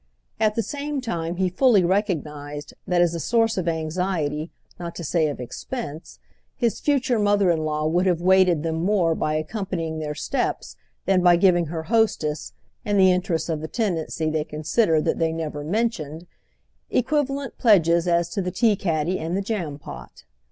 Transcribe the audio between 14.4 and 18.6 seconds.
considered that they never mentioned, equivalent pledges as to the